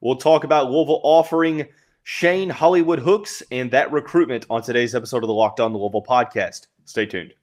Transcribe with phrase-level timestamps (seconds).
[0.00, 1.66] We'll talk about Louisville offering
[2.04, 6.68] Shane Hollywood Hooks and that recruitment on today's episode of the Locked On Louisville podcast.
[6.84, 7.34] Stay tuned.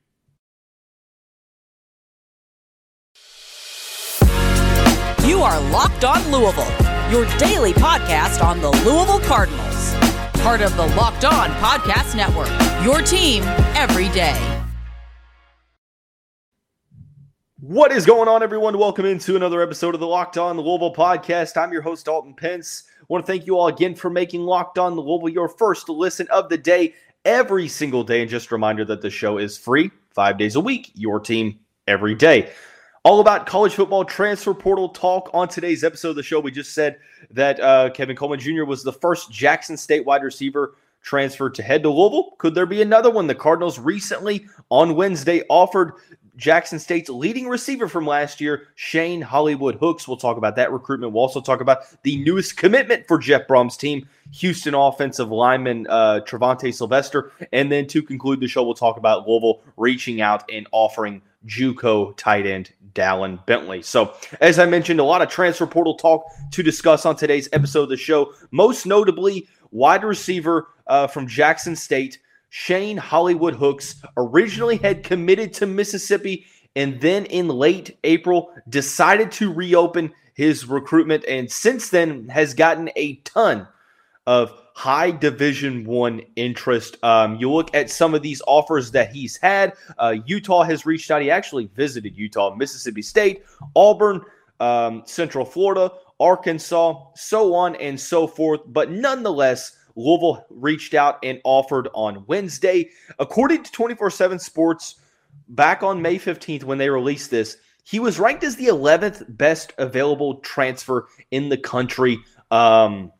[5.27, 6.71] You are Locked On Louisville,
[7.11, 9.93] your daily podcast on the Louisville Cardinals.
[10.41, 12.49] Part of the Locked On Podcast Network,
[12.83, 13.43] your team
[13.75, 14.54] every day.
[17.67, 18.77] What is going on, everyone?
[18.77, 21.57] Welcome into another episode of the Locked On the Louisville podcast.
[21.57, 22.83] I'm your host, Dalton Pence.
[23.01, 25.89] I want to thank you all again for making Locked On the Louisville your first
[25.89, 26.93] listen of the day
[27.25, 28.21] every single day.
[28.21, 31.57] And just a reminder that the show is free five days a week, your team
[31.87, 32.51] every day.
[33.03, 36.39] All about college football transfer portal talk on today's episode of the show.
[36.39, 36.99] We just said
[37.31, 38.65] that uh, Kevin Coleman Jr.
[38.65, 42.35] was the first Jackson State wide receiver transferred to head to Louisville.
[42.37, 43.25] Could there be another one?
[43.25, 45.93] The Cardinals recently on Wednesday offered
[46.37, 50.07] Jackson State's leading receiver from last year, Shane Hollywood Hooks.
[50.07, 51.13] We'll talk about that recruitment.
[51.13, 56.21] We'll also talk about the newest commitment for Jeff Brohm's team, Houston offensive lineman uh,
[56.25, 57.31] Trevonte Sylvester.
[57.53, 62.17] And then to conclude the show, we'll talk about Louisville reaching out and offering JUCO
[62.17, 63.81] tight end Dallen Bentley.
[63.81, 67.83] So, as I mentioned, a lot of transfer portal talk to discuss on today's episode
[67.83, 68.33] of the show.
[68.51, 72.19] Most notably, wide receiver uh, from Jackson State,
[72.57, 79.51] Shane Hollywood Hooks, originally had committed to Mississippi and then in late April decided to
[79.51, 83.67] reopen his recruitment and since then has gotten a ton
[84.25, 86.95] of high division one interest.
[87.03, 91.11] Um, you look at some of these offers that he's had uh, utah has reached
[91.11, 91.21] out.
[91.21, 93.43] He actually visited utah mississippi state
[93.75, 94.21] auburn
[94.61, 98.61] um, central florida arkansas so on and so forth.
[98.67, 104.95] But nonetheless louisville reached out and offered on wednesday according to 24-7 sports
[105.49, 109.73] back on may 15th when they released this he was ranked as the 11th best
[109.77, 112.19] available transfer in the country
[112.51, 113.11] um,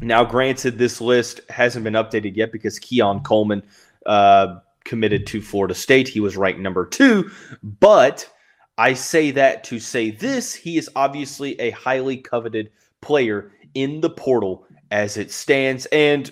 [0.00, 3.62] now, granted, this list hasn't been updated yet because Keon Coleman
[4.06, 6.08] uh, committed to Florida State.
[6.08, 7.30] He was ranked number two,
[7.62, 8.28] but
[8.76, 14.10] I say that to say this he is obviously a highly coveted player in the
[14.10, 15.86] portal as it stands.
[15.86, 16.30] And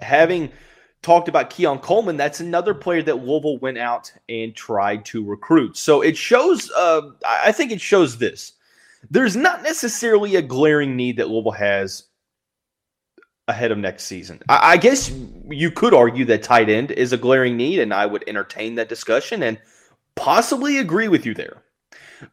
[0.00, 0.50] having
[1.02, 5.76] talked about Keon Coleman, that's another player that Louisville went out and tried to recruit.
[5.76, 8.52] So it shows, uh, I think it shows this.
[9.10, 12.04] There's not necessarily a glaring need that Louisville has
[13.48, 14.40] ahead of next season.
[14.48, 15.12] I, I, guess
[15.48, 18.88] you could argue that tight end is a glaring need, and I would entertain that
[18.88, 19.60] discussion and
[20.14, 21.62] possibly agree with you there.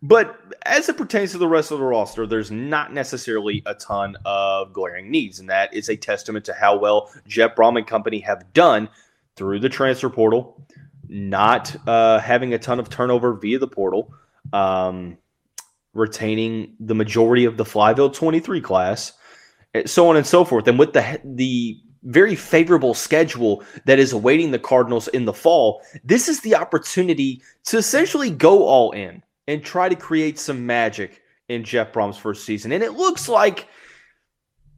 [0.02, 4.16] But as it pertains to the rest of the roster, there's not necessarily a ton
[4.26, 8.20] of glaring needs, and that is a testament to how well Jeff Brohm and company
[8.20, 8.90] have done
[9.36, 10.66] through the transfer portal,
[11.08, 14.14] not uh, having a ton of turnover via the portal,
[14.54, 15.18] um,
[15.94, 19.14] retaining the majority of the Flyville 23 class,
[19.86, 20.68] so on and so forth.
[20.68, 25.82] And with the the very favorable schedule that is awaiting the Cardinals in the fall,
[26.04, 31.24] this is the opportunity to essentially go all in and try to create some magic
[31.48, 32.72] in Jeff Brohm's first season.
[32.72, 33.68] And it looks like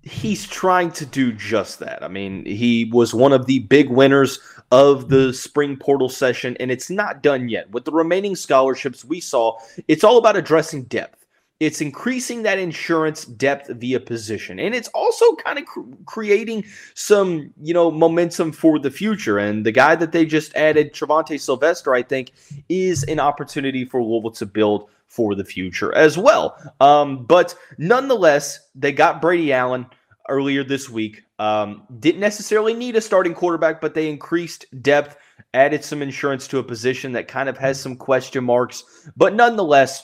[0.02, 2.02] he's trying to do just that.
[2.04, 4.40] I mean, he was one of the big winners
[4.72, 7.70] of the spring portal session, and it's not done yet.
[7.72, 9.58] With the remaining scholarships we saw,
[9.90, 11.21] it's all about addressing depth.
[11.62, 14.60] It's increasing that insurance depth via position.
[14.60, 19.38] And it's also kind of cr- creating some, you know, momentum for the future.
[19.38, 22.32] And the guy that they just added, Trevonte Sylvester, I think,
[22.68, 26.58] is an opportunity for Louisville to build for the future as well.
[26.80, 29.86] Um, but nonetheless, they got Brady Allen
[30.30, 31.22] earlier this week.
[31.38, 35.16] Um, didn't necessarily need a starting quarterback, but they increased depth,
[35.54, 38.84] added some insurance to a position that kind of has some question marks.
[39.16, 40.04] But nonetheless,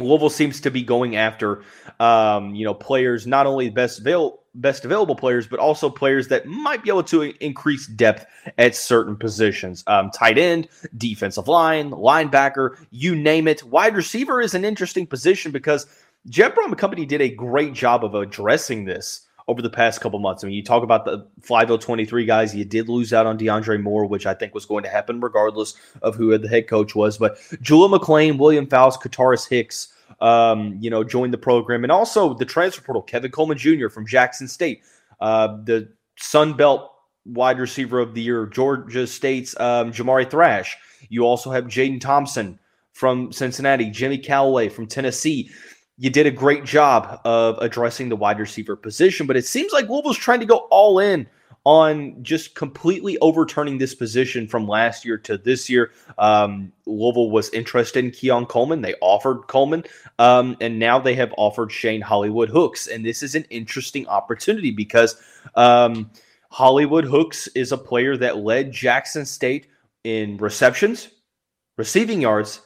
[0.00, 1.62] Louisville seems to be going after,
[2.00, 6.46] um, you know, players not only best avail- best available players, but also players that
[6.46, 8.26] might be able to increase depth
[8.58, 9.84] at certain positions.
[9.86, 13.62] Um, tight end, defensive line, linebacker, you name it.
[13.62, 15.86] Wide receiver is an interesting position because
[16.28, 20.44] Jeff Brohm Company did a great job of addressing this over the past couple months.
[20.44, 23.82] I mean, you talk about the Flyville 23 guys, you did lose out on DeAndre
[23.82, 27.16] Moore, which I think was going to happen regardless of who the head coach was.
[27.16, 29.88] But Julia McClain, William Fowles, Kataris Hicks,
[30.20, 31.82] um, you know, joined the program.
[31.82, 33.88] And also the transfer portal, Kevin Coleman Jr.
[33.88, 34.82] from Jackson State,
[35.20, 36.92] uh, the Sun Belt
[37.24, 40.76] wide receiver of the year, Georgia State's um, Jamari Thrash.
[41.08, 42.58] You also have Jaden Thompson
[42.92, 45.50] from Cincinnati, Jimmy Calloway from Tennessee
[45.98, 49.88] you did a great job of addressing the wide receiver position, but it seems like
[49.88, 51.26] Louisville's trying to go all in
[51.64, 55.90] on just completely overturning this position from last year to this year.
[56.16, 58.80] Um, Louisville was interested in Keon Coleman.
[58.80, 59.84] They offered Coleman,
[60.20, 62.86] um, and now they have offered Shane Hollywood Hooks.
[62.86, 65.20] And this is an interesting opportunity because
[65.56, 66.10] um,
[66.50, 69.66] Hollywood Hooks is a player that led Jackson State
[70.04, 71.08] in receptions,
[71.76, 72.60] receiving yards,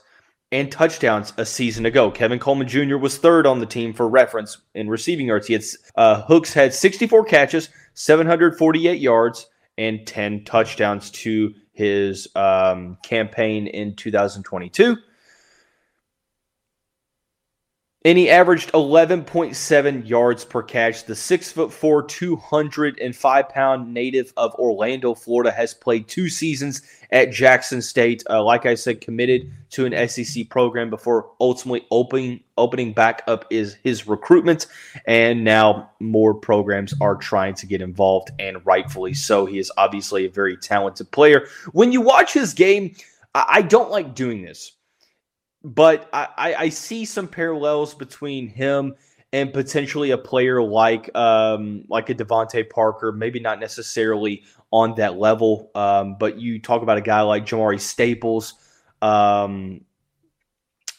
[0.53, 2.11] and touchdowns a season ago.
[2.11, 2.99] Kevin Coleman Jr.
[2.99, 5.47] was third on the team for reference in receiving yards.
[5.47, 5.65] He had
[5.97, 13.97] uh, Hooks had 64 catches, 748 yards, and 10 touchdowns to his um, campaign in
[13.97, 14.97] 2022
[18.05, 21.05] and he averaged 11.7 yards per catch.
[21.05, 27.31] The six foot four, 205 pound native of Orlando, Florida, has played two seasons at
[27.31, 28.25] Jackson State.
[28.29, 33.45] Uh, like I said, committed to an SEC program before ultimately opening opening back up
[33.51, 34.67] is his recruitment,
[35.07, 39.47] and now more programs are trying to get involved, and rightfully so.
[39.47, 41.47] He is obviously a very talented player.
[41.73, 42.95] When you watch his game,
[43.35, 44.73] I, I don't like doing this
[45.65, 48.95] but I, I see some parallels between him
[49.33, 55.19] and potentially a player like um, like a DeVante Parker, maybe not necessarily on that
[55.19, 58.55] level, um, but you talk about a guy like Jamari Staples,
[59.01, 59.83] um,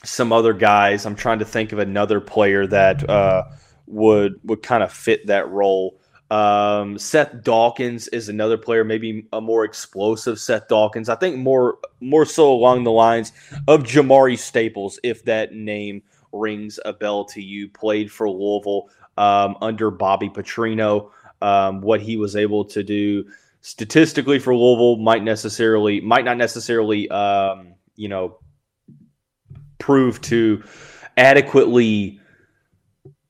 [0.04, 1.06] some other guys.
[1.06, 3.44] I'm trying to think of another player that uh,
[3.88, 6.00] would would kind of fit that role.
[6.34, 11.08] Um, Seth Dawkins is another player, maybe a more explosive Seth Dawkins.
[11.08, 13.34] I think more more so along the lines
[13.68, 16.02] of Jamari Staples, if that name
[16.32, 17.70] rings a bell to you.
[17.70, 21.12] Played for Louisville um, under Bobby Petrino.
[21.44, 23.26] Um, what he was able to do
[23.62, 28.40] statistically for Louisville might necessarily might not necessarily um, you know
[29.78, 30.64] prove to
[31.16, 32.20] adequately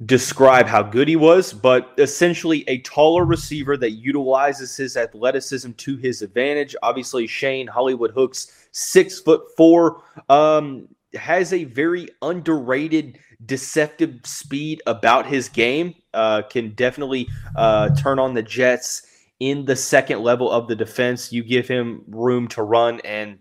[0.06, 5.98] describe how good he was, but essentially a taller receiver that utilizes his athleticism to
[5.98, 6.76] his advantage.
[6.82, 15.26] Obviously, Shane Hollywood Hooks, six foot four, um, has a very underrated deceptive speed about
[15.26, 15.94] his game.
[16.14, 19.08] Uh, can definitely uh, turn on the Jets
[19.40, 21.32] in the second level of the defense.
[21.32, 23.40] You give him room to run and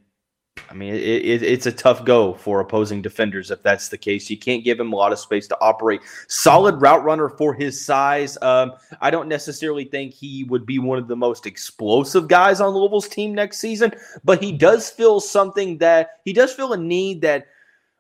[0.73, 4.31] I mean, it, it, it's a tough go for opposing defenders if that's the case.
[4.31, 6.01] You can't give him a lot of space to operate.
[6.29, 8.39] Solid route runner for his size.
[8.43, 12.75] Um, I don't necessarily think he would be one of the most explosive guys on
[12.75, 13.93] Louisville's team next season,
[14.25, 17.47] but he does feel something that he does feel a need that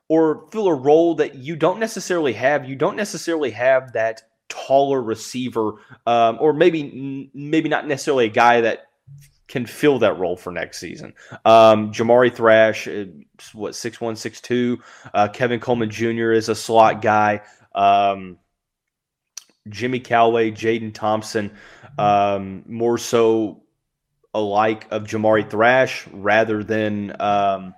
[0.08, 2.68] or feel a role that you don't necessarily have.
[2.68, 5.74] You don't necessarily have that taller receiver,
[6.06, 8.88] um, or maybe maybe not necessarily a guy that
[9.52, 11.12] can fill that role for next season.
[11.44, 13.04] Um, Jamari Thrash, uh,
[13.52, 14.80] what six one six two.
[15.12, 16.32] Uh, Kevin Coleman Jr.
[16.32, 17.42] is a slot guy.
[17.74, 18.38] Um,
[19.68, 21.52] Jimmy Calloway, Jaden Thompson,
[21.98, 23.62] um, more so
[24.32, 27.74] alike of Jamari Thrash rather than um,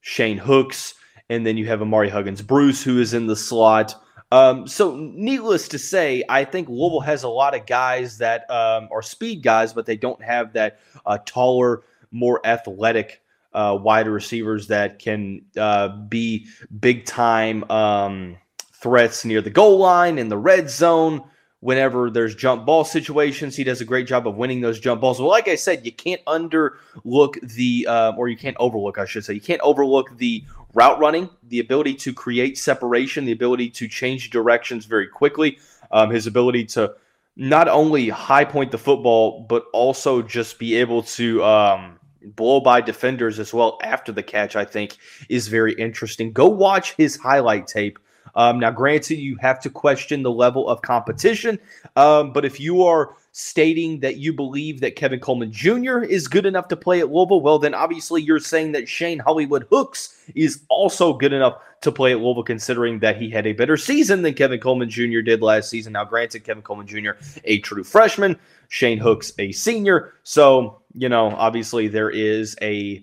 [0.00, 0.94] Shane Hooks.
[1.30, 3.94] And then you have Amari Huggins Bruce, who is in the slot.
[4.32, 8.88] Um, so, needless to say, I think Louisville has a lot of guys that um,
[8.90, 11.82] are speed guys, but they don't have that uh, taller,
[12.12, 13.20] more athletic
[13.52, 16.46] uh, wide receivers that can uh, be
[16.80, 18.38] big time um,
[18.72, 21.22] threats near the goal line in the red zone.
[21.60, 25.20] Whenever there's jump ball situations, he does a great job of winning those jump balls.
[25.20, 29.26] Well, like I said, you can't underlook the, uh, or you can't overlook, I should
[29.26, 30.42] say, you can't overlook the
[30.74, 35.58] route running, the ability to create separation, the ability to change directions very quickly,
[35.90, 36.94] um, his ability to
[37.36, 42.80] not only high point the football, but also just be able to um, blow by
[42.80, 44.96] defenders as well after the catch, I think
[45.28, 46.32] is very interesting.
[46.32, 47.98] Go watch his highlight tape.
[48.34, 51.58] Um, now, granted, you have to question the level of competition,
[51.96, 56.00] um, but if you are stating that you believe that Kevin Coleman Jr.
[56.00, 59.66] is good enough to play at Louisville, well, then obviously you're saying that Shane Hollywood
[59.70, 63.78] Hooks is also good enough to play at Louisville, considering that he had a better
[63.78, 65.20] season than Kevin Coleman Jr.
[65.20, 65.94] did last season.
[65.94, 67.12] Now, granted, Kevin Coleman Jr.,
[67.44, 70.12] a true freshman, Shane Hooks, a senior.
[70.24, 73.02] So, you know, obviously there is a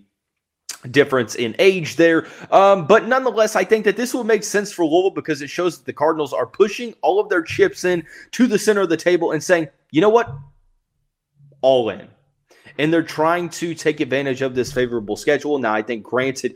[0.91, 2.27] difference in age there.
[2.51, 5.77] Um, but nonetheless, I think that this will make sense for Louisville because it shows
[5.77, 8.95] that the Cardinals are pushing all of their chips in to the center of the
[8.95, 10.34] table and saying, you know what?
[11.62, 12.08] All in.
[12.77, 15.58] And they're trying to take advantage of this favorable schedule.
[15.60, 16.55] Now, I think, granted,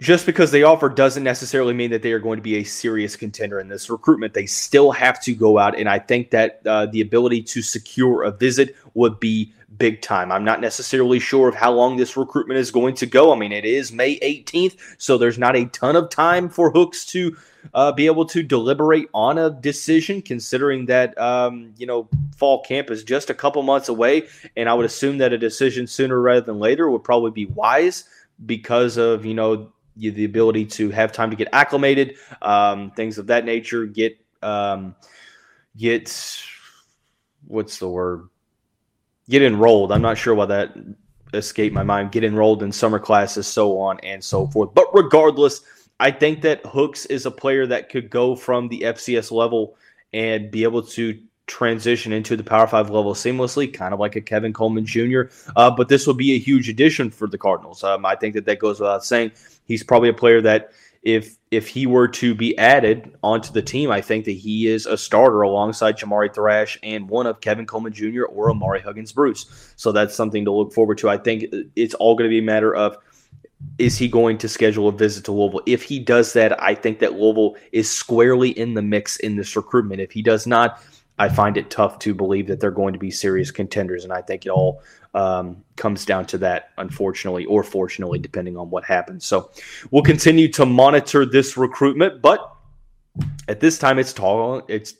[0.00, 3.16] just because they offer doesn't necessarily mean that they are going to be a serious
[3.16, 4.32] contender in this recruitment.
[4.32, 8.22] They still have to go out, and I think that uh, the ability to secure
[8.22, 10.32] a visit would be big time.
[10.32, 13.32] I'm not necessarily sure of how long this recruitment is going to go.
[13.32, 17.04] I mean, it is May 18th, so there's not a ton of time for Hooks
[17.06, 17.36] to
[17.74, 22.90] uh, be able to deliberate on a decision, considering that um, you know fall camp
[22.90, 26.40] is just a couple months away, and I would assume that a decision sooner rather
[26.40, 28.04] than later would probably be wise
[28.46, 33.26] because of you know the ability to have time to get acclimated, um, things of
[33.26, 33.86] that nature.
[33.86, 34.94] Get um,
[35.76, 36.10] get
[37.46, 38.28] what's the word?
[39.28, 39.92] Get enrolled.
[39.92, 40.76] I'm not sure why that
[41.34, 42.12] escaped my mind.
[42.12, 44.74] Get enrolled in summer classes, so on and so forth.
[44.74, 45.62] But regardless,
[46.00, 49.76] I think that Hooks is a player that could go from the FCS level
[50.14, 54.20] and be able to transition into the Power Five level seamlessly, kind of like a
[54.20, 55.22] Kevin Coleman Jr.
[55.56, 57.84] Uh, but this will be a huge addition for the Cardinals.
[57.84, 59.32] Um, I think that that goes without saying.
[59.66, 60.70] He's probably a player that
[61.02, 64.86] if if he were to be added onto the team, I think that he is
[64.86, 68.24] a starter alongside Jamari Thrash and one of Kevin Coleman Jr.
[68.24, 69.72] or Amari Huggins Bruce.
[69.76, 71.10] So that's something to look forward to.
[71.10, 72.96] I think it's all going to be a matter of
[73.78, 75.62] is he going to schedule a visit to Louisville?
[75.66, 79.56] If he does that, I think that Louisville is squarely in the mix in this
[79.56, 80.00] recruitment.
[80.00, 80.82] If he does not,
[81.18, 84.04] I find it tough to believe that they're going to be serious contenders.
[84.04, 84.82] And I think it all
[85.14, 89.26] um, comes down to that, unfortunately or fortunately, depending on what happens.
[89.26, 89.50] So
[89.90, 92.56] we'll continue to monitor this recruitment, but
[93.48, 94.62] at this time, it's Tom.
[94.68, 94.94] It's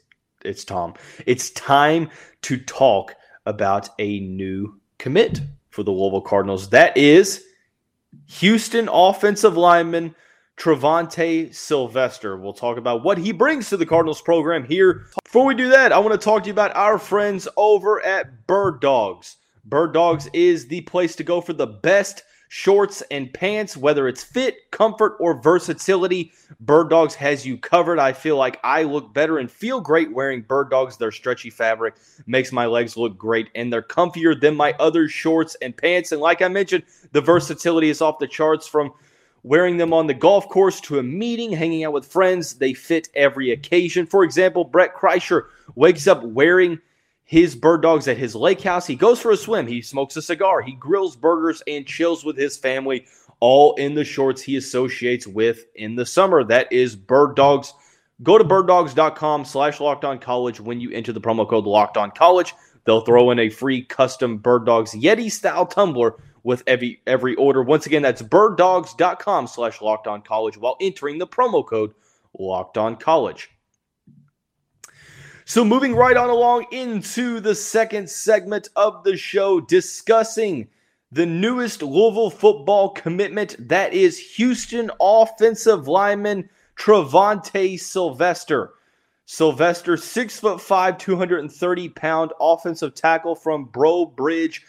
[0.45, 0.95] it's Tom.
[1.26, 2.11] It's time
[2.43, 3.14] to talk
[3.47, 5.40] about a new commit
[5.71, 6.69] for the Louisville Cardinals.
[6.71, 7.45] That is
[8.26, 10.14] Houston offensive lineman
[10.57, 12.37] Trevonte Sylvester.
[12.37, 15.07] We'll talk about what he brings to the Cardinals program here.
[15.25, 18.47] Before we do that, I want to talk to you about our friends over at
[18.47, 19.37] Bird Dogs.
[19.64, 24.25] Bird Dogs is the place to go for the best shorts and pants, whether it's
[24.25, 26.33] fit, comfort, or versatility.
[26.59, 28.00] Bird Dogs has you covered.
[28.00, 30.97] I feel like I look better and feel great wearing Bird Dogs.
[30.97, 31.95] Their stretchy fabric
[32.26, 36.11] makes my legs look great, and they're comfier than my other shorts and pants.
[36.11, 38.92] And like I mentioned, the versatility is off the charts from
[39.45, 42.54] wearing them on the golf course to a meeting, hanging out with friends.
[42.54, 44.07] They fit every occasion.
[44.07, 45.45] For example, Bert Kreischer
[45.76, 46.80] wakes up wearing
[47.31, 48.89] his bird dogs at his lake house.
[48.89, 49.69] He goes for a swim.
[49.69, 50.63] He smokes a cigar.
[50.63, 53.07] He grills burgers and chills with his family,
[53.39, 56.43] all in the shorts he associates with in the summer.
[56.43, 57.73] That is Bird Dogs.
[58.25, 62.11] Go to birddogs.com slash locked on college when you enter the promo code locked on
[62.11, 62.53] college.
[62.85, 67.63] They'll throw in a free custom Bird Dogs Yeti style tumbler with every every order.
[67.63, 71.95] Once again, that's birddogs.com slash locked on college while entering the promo code
[72.37, 73.51] locked on college.
[75.50, 80.69] So moving right on along into the second segment of the show, discussing
[81.11, 88.75] the newest Louisville football commitment that is Houston offensive lineman Trevonte Sylvester.
[89.26, 94.64] Sylvester, six foot five, 230 pound offensive tackle from Breaux Bridge,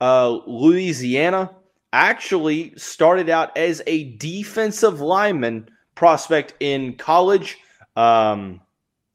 [0.00, 1.48] uh, Louisiana
[1.92, 7.56] actually started out as a defensive lineman prospect in college
[7.94, 8.60] um,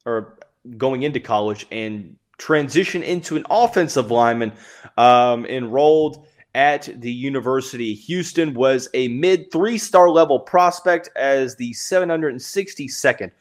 [0.06, 0.39] or
[0.78, 4.52] going into college and transition into an offensive lineman
[4.98, 11.72] um, enrolled at the University Houston was a mid three star level prospect as the
[11.74, 13.32] 762nd.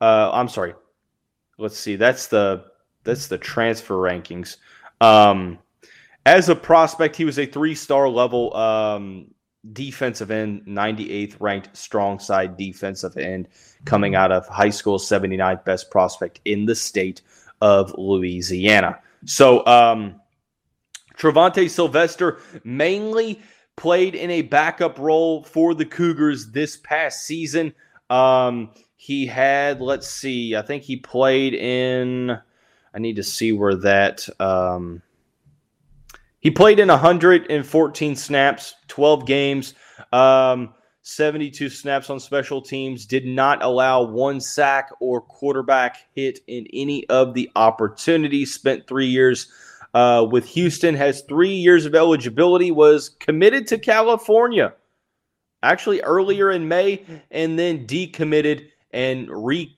[0.00, 0.74] Uh, I'm sorry.
[1.58, 1.96] Let's see.
[1.96, 2.64] That's the
[3.04, 4.56] that's the transfer rankings.
[5.00, 5.58] Um,
[6.26, 9.28] as a prospect, he was a three star level um,
[9.72, 13.48] defensive end, 98th ranked strong side defensive end
[13.84, 17.22] coming out of high school, 79th best prospect in the state
[17.60, 18.98] of Louisiana.
[19.26, 20.20] So, um,
[21.16, 23.42] Trevonte Sylvester mainly
[23.76, 27.74] played in a backup role for the Cougars this past season.
[28.08, 32.30] Um, he had, let's see, I think he played in,
[32.94, 34.26] I need to see where that.
[34.40, 35.02] Um,
[36.40, 39.74] he played in 114 snaps, 12 games,
[40.12, 46.66] um, 72 snaps on special teams, did not allow one sack or quarterback hit in
[46.72, 48.52] any of the opportunities.
[48.52, 49.50] Spent three years
[49.94, 54.74] uh, with Houston, has three years of eligibility, was committed to California
[55.62, 59.76] actually earlier in May, and then decommitted and re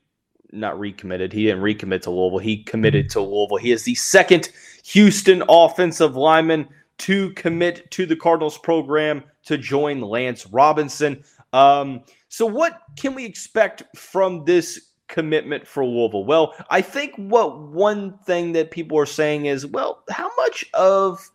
[0.52, 1.32] not recommitted.
[1.32, 2.38] He didn't recommit to Louisville.
[2.38, 3.56] He committed to Louisville.
[3.56, 4.50] He is the second
[4.85, 6.68] Houston offensive lineman
[6.99, 11.25] to commit to the Cardinals program to join Lance Robinson.
[11.52, 16.25] Um, so, what can we expect from this commitment for Louisville?
[16.25, 21.30] Well, I think what one thing that people are saying is, well, how much of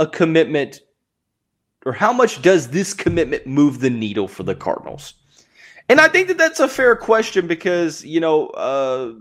[0.00, 0.80] a commitment
[1.86, 5.14] or how much does this commitment move the needle for the Cardinals?
[5.88, 9.12] And I think that that's a fair question because, you know, uh,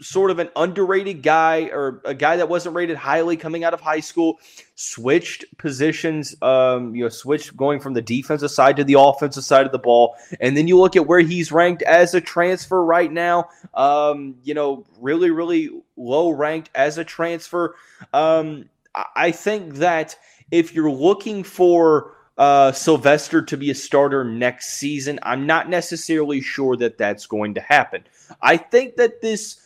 [0.00, 3.80] sort of an underrated guy or a guy that wasn't rated highly coming out of
[3.80, 4.38] high school,
[4.74, 9.66] switched positions, um, you know, switched going from the defensive side to the offensive side
[9.66, 10.14] of the ball.
[10.40, 14.54] And then you look at where he's ranked as a transfer right now, um, you
[14.54, 17.74] know, really, really low ranked as a transfer.
[18.12, 18.68] Um,
[19.14, 20.16] I think that
[20.50, 26.40] if you're looking for uh, Sylvester to be a starter next season, I'm not necessarily
[26.40, 28.04] sure that that's going to happen.
[28.40, 29.60] I think that this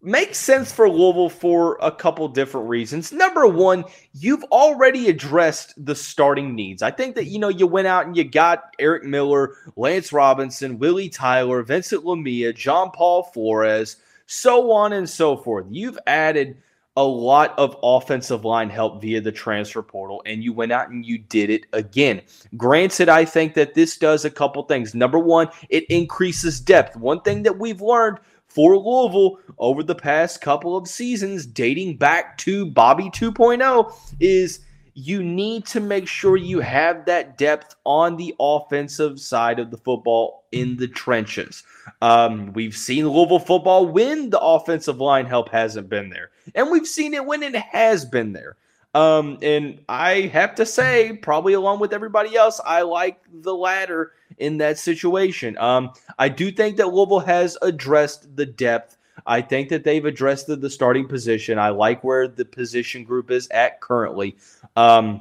[0.00, 3.12] makes sense for Louisville for a couple different reasons.
[3.12, 6.82] Number one, you've already addressed the starting needs.
[6.82, 10.78] I think that, you know, you went out and you got Eric Miller, Lance Robinson,
[10.78, 15.66] Willie Tyler, Vincent Lamia, John Paul Flores, so on and so forth.
[15.70, 16.56] You've added
[16.96, 21.04] a lot of offensive line help via the transfer portal, and you went out and
[21.04, 22.22] you did it again.
[22.56, 24.94] Granted, I think that this does a couple things.
[24.94, 26.96] Number one, it increases depth.
[26.96, 32.38] One thing that we've learned for Louisville over the past couple of seasons, dating back
[32.38, 34.60] to Bobby 2.0, is
[34.94, 39.76] you need to make sure you have that depth on the offensive side of the
[39.76, 41.64] football in the trenches.
[42.00, 46.86] Um, we've seen Louisville football when the offensive line help hasn't been there, and we've
[46.86, 48.56] seen it when it has been there.
[48.94, 54.12] Um, and I have to say, probably along with everybody else, I like the latter
[54.38, 55.58] in that situation.
[55.58, 58.96] Um, I do think that Louisville has addressed the depth.
[59.26, 61.58] I think that they've addressed the, the starting position.
[61.58, 64.36] I like where the position group is at currently.
[64.76, 65.20] Um,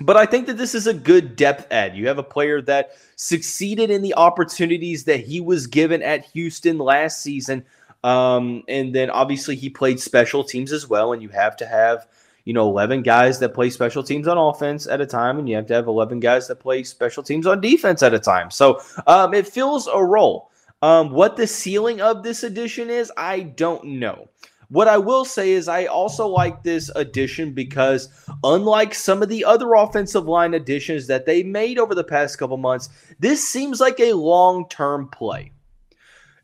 [0.00, 1.96] but I think that this is a good depth add.
[1.96, 6.78] You have a player that succeeded in the opportunities that he was given at Houston
[6.78, 7.64] last season.
[8.02, 12.06] Um, and then obviously he played special teams as well, and you have to have–
[12.44, 15.54] you know, 11 guys that play special teams on offense at a time, and you
[15.56, 18.50] have to have 11 guys that play special teams on defense at a time.
[18.50, 20.50] So um, it fills a role.
[20.82, 24.28] Um, what the ceiling of this edition is, I don't know.
[24.68, 28.08] What I will say is, I also like this addition because,
[28.42, 32.56] unlike some of the other offensive line additions that they made over the past couple
[32.56, 35.52] months, this seems like a long term play.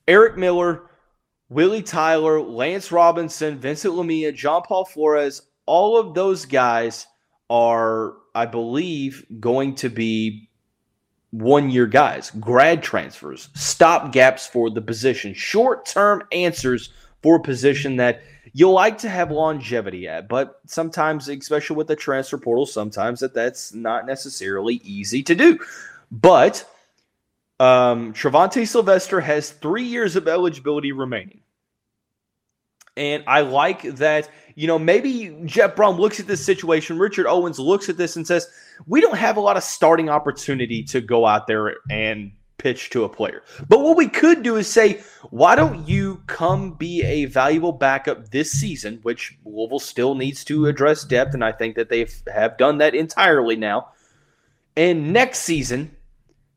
[0.06, 0.90] Eric Miller,
[1.48, 7.06] Willie Tyler, Lance Robinson, Vincent Lamia, John Paul Flores, all of those guys
[7.48, 10.47] are, I believe, going to be
[11.30, 16.90] one year guys, grad transfers, stop gaps for the position, short term answers
[17.22, 20.28] for a position that you like to have longevity at.
[20.28, 25.58] But sometimes, especially with the transfer portal, sometimes that that's not necessarily easy to do.
[26.10, 26.68] But
[27.60, 31.40] um, Trevonte Sylvester has three years of eligibility remaining.
[32.96, 37.60] And I like that, you know, maybe Jeff Brohm looks at this situation, Richard Owens
[37.60, 38.48] looks at this and says,
[38.88, 43.04] we don't have a lot of starting opportunity to go out there and pitch to
[43.04, 43.44] a player.
[43.68, 48.32] But what we could do is say, why don't you come be a valuable backup
[48.32, 52.58] this season, which Louisville still needs to address depth, and I think that they have
[52.58, 53.90] done that entirely now.
[54.76, 55.96] And next season,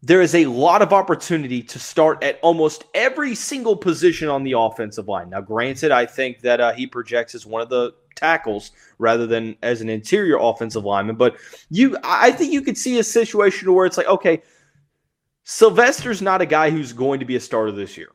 [0.04, 4.54] there is a lot of opportunity to start at almost every single position on the
[4.58, 5.30] offensive line.
[5.30, 9.56] Now, granted, I think that uh, he projects as one of the tackles rather than
[9.62, 11.38] as an interior offensive lineman, but
[11.70, 14.42] you, I think you could see a situation where it's like, okay,
[15.44, 18.10] Sylvester's not a guy who's going to be a starter this year,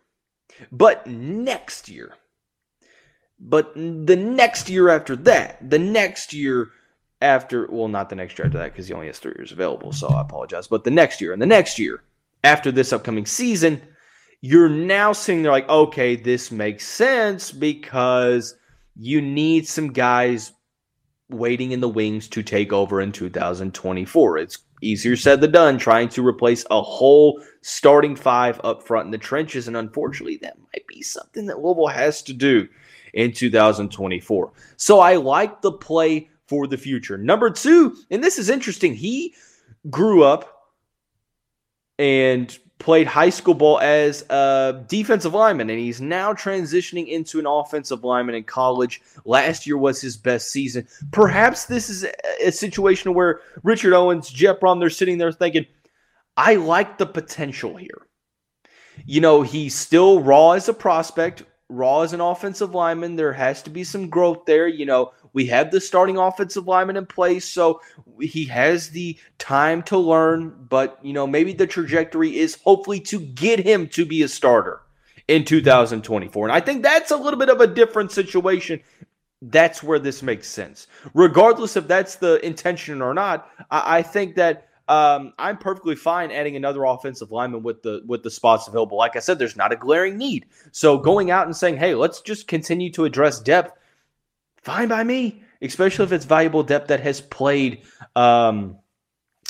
[0.72, 2.14] but next year,
[3.38, 6.70] but the next year after that, the next year
[7.20, 9.92] after, well, not the next year after that because he only has three years available.
[9.92, 10.66] So I apologize.
[10.66, 12.02] But the next year and the next year
[12.44, 13.81] after this upcoming season,
[14.40, 18.55] you're now seeing they're like, okay, this makes sense because
[18.94, 20.52] you need some guys
[21.29, 24.38] waiting in the wings to take over in 2024.
[24.38, 29.11] It's easier said than done trying to replace a whole starting five up front in
[29.11, 29.66] the trenches.
[29.66, 32.68] And unfortunately, that might be something that Louisville has to do
[33.14, 34.52] in 2024.
[34.76, 37.18] So I like the play for the future.
[37.18, 39.35] Number two, and this is interesting, he
[39.90, 40.52] grew up
[41.98, 47.46] and played high school ball as a defensive lineman, and he's now transitioning into an
[47.46, 49.00] offensive lineman in college.
[49.24, 50.87] Last year was his best season.
[51.11, 52.06] Perhaps this is
[52.44, 55.64] a situation where Richard Owens, Jeff Brohm, they're sitting there thinking,
[56.37, 58.06] I like the potential here.
[59.06, 63.16] You know, he's still raw as a prospect, raw as an offensive lineman.
[63.16, 64.68] There has to be some growth there.
[64.68, 67.83] You know, we have the starting offensive lineman in place, so
[68.18, 70.57] he has the time to learn.
[70.70, 74.81] But, you know, maybe the trajectory is hopefully to get him to be a starter
[75.29, 76.46] in 2024.
[76.46, 78.81] And I think that's a little bit of a different situation.
[79.42, 80.87] That's where this makes sense.
[81.12, 86.31] Regardless if that's the intention or not, I, I think that um, I'm perfectly fine
[86.31, 88.96] adding another offensive lineman with the with the spots available.
[88.96, 90.46] Like I said, there's not a glaring need.
[90.72, 93.77] So going out and saying, "Hey, let's just continue to address depth,"
[94.66, 95.42] fine by me.
[95.62, 97.83] Especially if it's valuable depth that has played.
[98.14, 98.76] Um,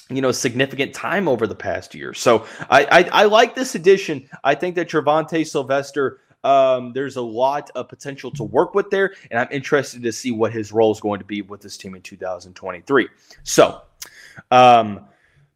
[0.09, 2.15] you know, significant time over the past year.
[2.15, 4.29] So I, I, I like this addition.
[4.45, 9.15] I think that Trevonte Sylvester um, there's a lot of potential to work with there,
[9.33, 11.97] and I'm interested to see what his role is going to be with this team
[11.97, 13.09] in 2023.
[13.43, 13.83] So,
[14.53, 15.07] um,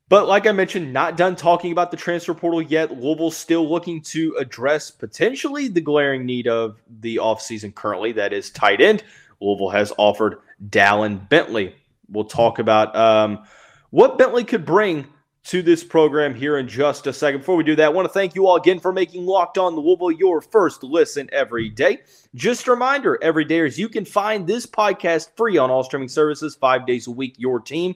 [0.09, 2.91] but like I mentioned, not done talking about the transfer portal yet.
[2.91, 8.51] Louisville's still looking to address potentially the glaring need of the offseason currently, that is
[8.51, 9.05] tight end.
[9.41, 11.75] Louisville has offered Dallen Bentley.
[12.09, 13.45] We'll talk about um,
[13.91, 15.07] what Bentley could bring
[15.45, 17.41] to this program here in just a second.
[17.41, 19.75] Before we do that, I want to thank you all again for making Locked On
[19.75, 21.99] the Louisville your first listen every day.
[22.35, 26.09] Just a reminder, every day is you can find this podcast free on all streaming
[26.09, 27.35] services five days a week.
[27.39, 27.95] Your team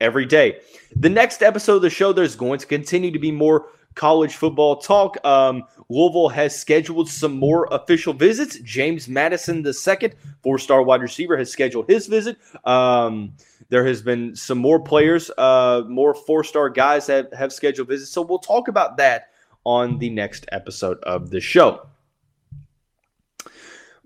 [0.00, 0.60] every day.
[0.96, 4.76] The next episode of the show, there's going to continue to be more college football
[4.76, 5.16] talk.
[5.24, 8.58] Um, Louisville has scheduled some more official visits.
[8.60, 12.36] James Madison II, four-star wide receiver, has scheduled his visit.
[12.64, 13.32] Um,
[13.68, 18.12] there has been some more players, uh, more four star guys that have scheduled visits.
[18.12, 19.30] So we'll talk about that
[19.64, 21.88] on the next episode of the show.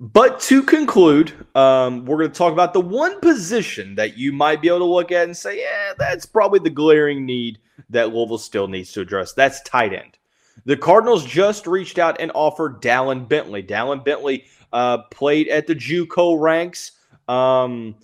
[0.00, 4.62] But to conclude, um, we're going to talk about the one position that you might
[4.62, 7.58] be able to look at and say, yeah, that's probably the glaring need
[7.90, 9.34] that Louisville still needs to address.
[9.34, 10.16] That's tight end.
[10.64, 13.62] The Cardinals just reached out and offered Dallen Bentley.
[13.62, 16.92] Dallen Bentley uh, played at the JUCO ranks.
[17.28, 17.94] Um,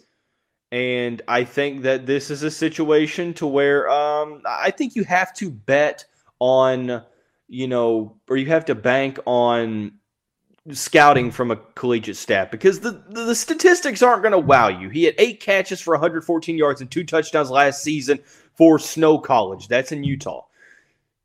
[0.71, 5.33] and I think that this is a situation to where um, I think you have
[5.35, 6.05] to bet
[6.41, 7.03] on,
[7.49, 9.93] you know, or you have to bank on
[10.73, 14.89] scouting from a collegiate staff because the, the, the statistics aren't going to wow you.
[14.89, 18.19] He had eight catches for 114 yards and two touchdowns last season
[18.55, 19.69] for Snow College.
[19.69, 20.45] That's in Utah.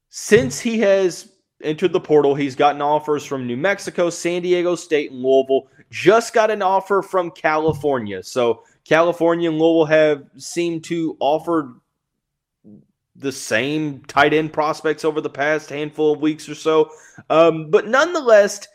[0.09, 1.31] Since he has
[1.63, 5.67] entered the portal, he's gotten offers from New Mexico, San Diego State, and Louisville.
[5.89, 8.21] Just got an offer from California.
[8.23, 11.75] So California and Louisville have seemed to offer
[13.15, 16.91] the same tight end prospects over the past handful of weeks or so.
[17.29, 18.67] Um, but nonetheless,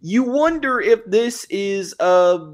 [0.00, 2.52] you wonder if this is a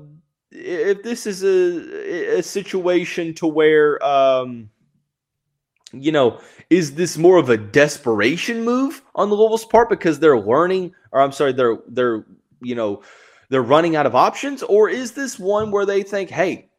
[0.53, 4.71] if this is a, a situation to where um,
[5.93, 10.39] you know is this more of a desperation move on the Louisville's part because they're
[10.39, 12.25] learning or I'm sorry they're they're
[12.61, 13.03] you know
[13.49, 16.71] they're running out of options or is this one where they think hey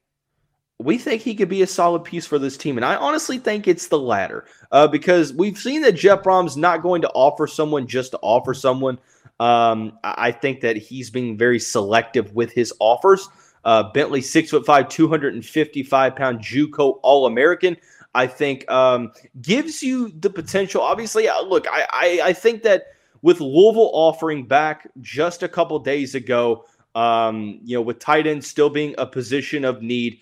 [0.81, 2.77] we think he could be a solid piece for this team.
[2.77, 6.81] And I honestly think it's the latter uh, because we've seen that Jeff Brohm's not
[6.81, 8.97] going to offer someone just to offer someone.
[9.41, 13.27] Um, I think that he's being very selective with his offers.
[13.65, 17.75] Uh, Bentley, six foot five, 255 pound JUCO All American.
[18.13, 20.81] I think um, gives you the potential.
[20.81, 22.89] Obviously, uh, look, I, I, I think that
[23.23, 28.43] with Louisville offering back just a couple days ago, um, you know, with tight end
[28.43, 30.19] still being a position of need,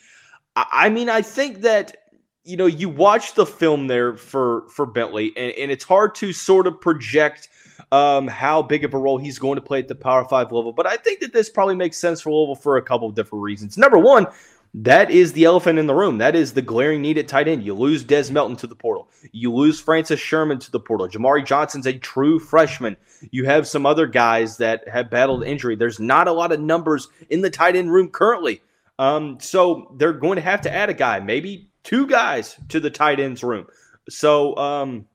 [0.55, 1.97] I mean, I think that
[2.45, 6.31] you know you watch the film there for for Bentley, and, and it's hard to
[6.31, 7.49] sort of project
[7.91, 10.71] um, how big of a role he's going to play at the Power Five level.
[10.71, 13.43] But I think that this probably makes sense for Louisville for a couple of different
[13.43, 13.77] reasons.
[13.77, 14.27] Number one,
[14.75, 16.19] that is the elephant in the room.
[16.19, 17.63] That is the glaring need at tight end.
[17.63, 19.09] You lose Des Melton to the portal.
[19.31, 21.07] You lose Francis Sherman to the portal.
[21.07, 22.95] Jamari Johnson's a true freshman.
[23.31, 25.75] You have some other guys that have battled injury.
[25.75, 28.61] There's not a lot of numbers in the tight end room currently.
[28.99, 32.91] Um, so they're going to have to add a guy, maybe two guys to the
[32.91, 33.65] tight ends room.
[34.09, 35.05] So um,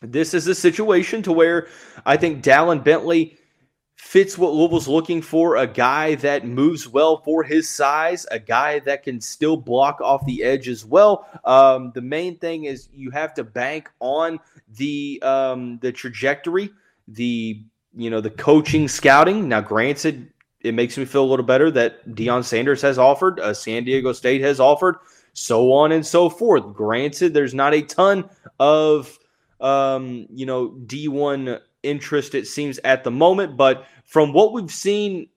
[0.00, 1.68] this is a situation to where
[2.04, 3.38] I think Dallen Bentley
[3.96, 8.80] fits what Louisville's looking for a guy that moves well for his size, a guy
[8.80, 11.26] that can still block off the edge as well.
[11.44, 14.40] Um, the main thing is you have to bank on
[14.76, 16.70] the um, the trajectory,
[17.08, 17.64] the
[17.96, 19.48] you know the coaching, scouting.
[19.48, 20.30] Now, granted,
[20.60, 24.12] it makes me feel a little better that Deion Sanders has offered, uh, San Diego
[24.12, 24.96] State has offered,
[25.32, 26.74] so on and so forth.
[26.74, 28.28] Granted, there's not a ton
[28.58, 29.18] of
[29.60, 35.28] um, you know D1 interest it seems at the moment, but from what we've seen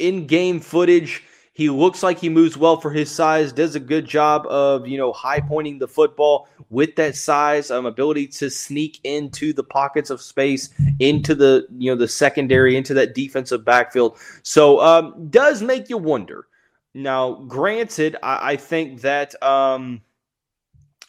[0.00, 1.22] in game footage
[1.58, 4.96] he looks like he moves well for his size, does a good job of, you
[4.96, 10.08] know, high pointing the football with that size, um, ability to sneak into the pockets
[10.08, 10.68] of space,
[11.00, 14.18] into the, you know, the secondary, into that defensive backfield.
[14.44, 16.46] So um, does make you wonder.
[16.94, 20.00] Now, granted, I, I think that um,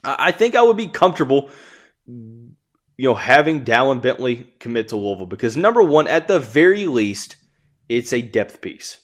[0.04, 1.52] I think I would be comfortable,
[2.10, 7.36] you know, having Dallen Bentley commit to Louisville because number one, at the very least,
[7.88, 8.98] it's a depth piece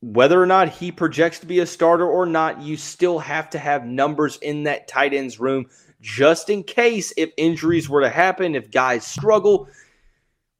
[0.00, 3.58] whether or not he projects to be a starter or not, you still have to
[3.58, 5.66] have numbers in that tight ends room
[6.00, 9.68] just in case if injuries were to happen, if guys struggle.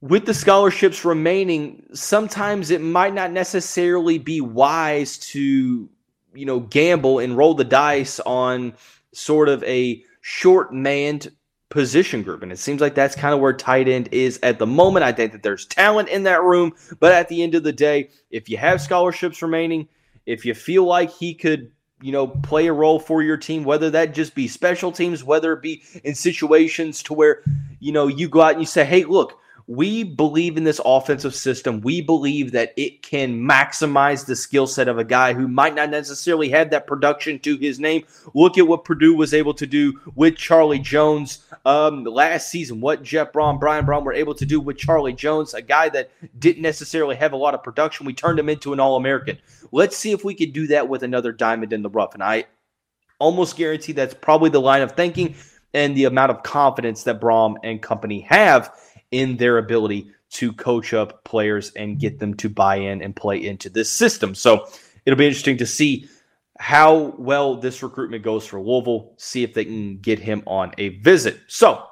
[0.02, 5.88] With the scholarships remaining, sometimes it might not necessarily be wise to,
[6.34, 8.74] you know, gamble and roll the dice on
[9.12, 11.30] sort of a short manned
[11.70, 12.42] position group.
[12.42, 15.04] And it seems like that's kind of where tight end is at the moment.
[15.04, 16.74] I think that there's talent in that room.
[16.98, 19.88] But at the end of the day, if you have scholarships remaining,
[20.26, 21.70] if you feel like he could,
[22.02, 25.52] you know, play a role for your team, whether that just be special teams, whether
[25.52, 27.42] it be in situations to where,
[27.78, 29.38] you know, you go out and you say, hey, look,
[29.70, 31.80] we believe in this offensive system.
[31.80, 35.90] We believe that it can maximize the skill set of a guy who might not
[35.90, 38.04] necessarily have that production to his name.
[38.34, 42.80] Look at what Purdue was able to do with Charlie Jones um, last season.
[42.80, 46.10] What Jeff Brohm, Brian Brohm were able to do with Charlie Jones, a guy that
[46.40, 48.06] didn't necessarily have a lot of production.
[48.06, 49.38] We turned him into an All American.
[49.70, 52.14] Let's see if we could do that with another diamond in the rough.
[52.14, 52.46] And I
[53.20, 55.36] almost guarantee that's probably the line of thinking
[55.72, 58.74] and the amount of confidence that Brohm and company have
[59.10, 63.44] in their ability to coach up players and get them to buy in and play
[63.44, 64.34] into this system.
[64.34, 64.68] So
[65.04, 66.08] it'll be interesting to see
[66.60, 70.90] how well this recruitment goes for Louisville, see if they can get him on a
[70.98, 71.40] visit.
[71.48, 71.84] So,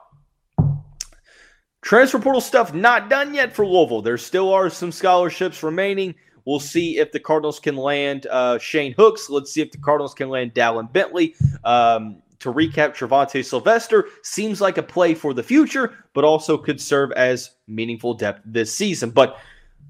[1.81, 4.03] transfer portal stuff not done yet for Louisville.
[4.03, 6.15] There still are some scholarships remaining.
[6.45, 9.31] We'll see if the Cardinals can land uh, Shane Hooks.
[9.31, 11.35] Let's see if the Cardinals can land Dallen Bentley.
[11.65, 16.81] Um, to recap, Trevonte Sylvester seems like a play for the future, but also could
[16.81, 19.11] serve as meaningful depth this season.
[19.11, 19.39] But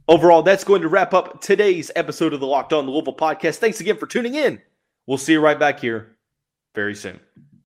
[0.09, 3.57] overall, that's going to wrap up today's episode of the Locked On Louisville podcast.
[3.57, 4.61] Thanks again for tuning in.
[5.07, 6.17] We'll see you right back here
[6.75, 7.21] very soon.